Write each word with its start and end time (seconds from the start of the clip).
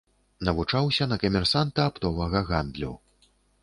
Навучаўся 0.47 1.03
на 1.13 1.19
камерсанта 1.25 1.87
аптовага 1.93 2.45
гандлю. 2.53 2.93